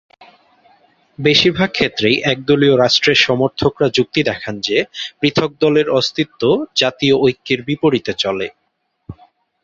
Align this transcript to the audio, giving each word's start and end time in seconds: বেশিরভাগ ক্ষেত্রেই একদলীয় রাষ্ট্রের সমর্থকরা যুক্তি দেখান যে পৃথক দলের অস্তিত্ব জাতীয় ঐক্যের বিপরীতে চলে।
বেশিরভাগ 1.19 1.69
ক্ষেত্রেই 1.71 2.17
একদলীয় 2.25 2.75
রাষ্ট্রের 2.77 3.19
সমর্থকরা 3.19 3.87
যুক্তি 3.89 4.21
দেখান 4.23 4.55
যে 4.59 4.77
পৃথক 5.19 5.51
দলের 5.59 5.87
অস্তিত্ব 5.91 6.41
জাতীয় 6.75 7.15
ঐক্যের 7.19 7.59
বিপরীতে 7.61 8.13
চলে। 8.13 8.47